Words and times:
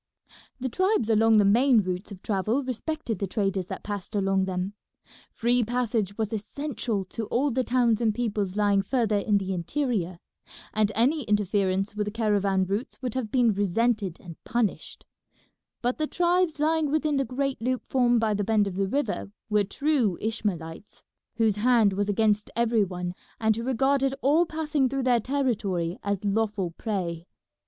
The 0.59 0.67
tribes 0.67 1.11
along 1.11 1.37
the 1.37 1.45
main 1.45 1.81
routes 1.83 2.11
of 2.11 2.23
travel 2.23 2.63
respected 2.63 3.19
the 3.19 3.27
traders 3.27 3.67
that 3.67 3.83
passed 3.83 4.15
along 4.15 4.45
them; 4.45 4.73
free 5.29 5.63
passage 5.63 6.17
was 6.17 6.33
essential 6.33 7.05
to 7.05 7.27
all 7.27 7.51
the 7.51 7.63
towns 7.63 8.01
and 8.01 8.11
peoples 8.11 8.55
lying 8.55 8.81
further 8.81 9.19
in 9.19 9.37
the 9.37 9.53
interior, 9.53 10.17
and 10.73 10.91
any 10.95 11.21
interference 11.25 11.93
with 11.95 12.05
the 12.05 12.11
caravan 12.11 12.65
routes 12.65 12.99
would 13.03 13.13
have 13.13 13.29
been 13.29 13.53
resented 13.53 14.19
and 14.19 14.43
punished; 14.43 15.05
but 15.83 15.99
the 15.99 16.07
tribes 16.07 16.59
lying 16.59 16.89
within 16.89 17.17
the 17.17 17.23
great 17.23 17.61
loop 17.61 17.83
formed 17.85 18.19
by 18.19 18.33
the 18.33 18.43
bend 18.43 18.65
of 18.65 18.77
the 18.77 18.87
river 18.87 19.31
were 19.51 19.63
true 19.63 20.17
Ishmaelites, 20.19 21.03
whose 21.35 21.57
hand 21.57 21.93
was 21.93 22.09
against 22.09 22.49
every 22.55 22.83
one, 22.83 23.13
and 23.39 23.55
who 23.55 23.61
regarded 23.63 24.15
all 24.23 24.47
passing 24.47 24.89
through 24.89 25.03
their 25.03 25.19
territory 25.19 25.99
as 26.01 26.25
lawful 26.25 26.71
prey. 26.71 27.27